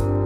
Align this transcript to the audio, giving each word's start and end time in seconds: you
you 0.00 0.25